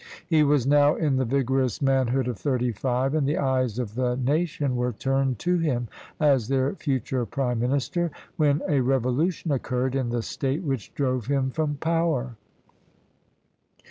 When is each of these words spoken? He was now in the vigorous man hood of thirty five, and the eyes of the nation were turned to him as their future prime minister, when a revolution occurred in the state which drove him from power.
He 0.25 0.41
was 0.41 0.65
now 0.65 0.95
in 0.95 1.17
the 1.17 1.25
vigorous 1.25 1.79
man 1.79 2.07
hood 2.07 2.27
of 2.27 2.39
thirty 2.39 2.71
five, 2.71 3.13
and 3.13 3.27
the 3.27 3.37
eyes 3.37 3.77
of 3.77 3.93
the 3.93 4.17
nation 4.17 4.75
were 4.75 4.93
turned 4.93 5.37
to 5.45 5.59
him 5.59 5.89
as 6.19 6.47
their 6.47 6.73
future 6.73 7.23
prime 7.27 7.59
minister, 7.59 8.09
when 8.35 8.63
a 8.67 8.79
revolution 8.79 9.51
occurred 9.51 9.93
in 9.93 10.09
the 10.09 10.23
state 10.23 10.63
which 10.63 10.91
drove 10.95 11.27
him 11.27 11.51
from 11.51 11.75
power. 11.75 12.35